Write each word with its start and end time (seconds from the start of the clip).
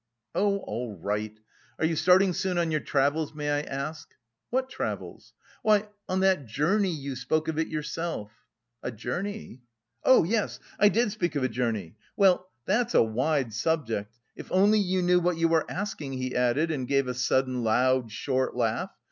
"Oh, 0.33 0.57
all 0.65 0.95
right. 0.97 1.39
Are 1.77 1.85
you 1.85 1.95
starting 1.95 2.33
soon 2.33 2.57
on 2.57 2.71
your 2.71 2.79
travels, 2.79 3.35
may 3.35 3.51
I 3.51 3.59
ask?" 3.61 4.09
"What 4.49 4.67
travels?" 4.67 5.35
"Why, 5.61 5.89
on 6.09 6.21
that 6.21 6.47
'journey'; 6.47 6.89
you 6.89 7.15
spoke 7.15 7.47
of 7.47 7.59
it 7.59 7.67
yourself." 7.67 8.31
"A 8.81 8.89
journey? 8.91 9.61
Oh, 10.03 10.23
yes. 10.23 10.59
I 10.79 10.89
did 10.89 11.11
speak 11.11 11.35
of 11.35 11.43
a 11.43 11.47
journey. 11.49 11.97
Well, 12.17 12.49
that's 12.65 12.95
a 12.95 13.03
wide 13.03 13.53
subject.... 13.53 14.17
if 14.35 14.51
only 14.51 14.79
you 14.79 15.03
knew 15.03 15.19
what 15.19 15.37
you 15.37 15.53
are 15.53 15.69
asking," 15.69 16.13
he 16.13 16.35
added, 16.35 16.71
and 16.71 16.87
gave 16.87 17.07
a 17.07 17.13
sudden, 17.13 17.63
loud, 17.63 18.11
short 18.11 18.55
laugh. 18.55 18.89